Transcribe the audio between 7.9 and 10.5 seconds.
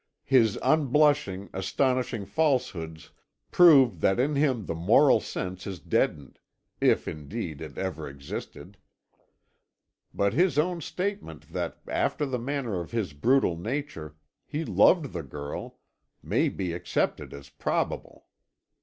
existed. But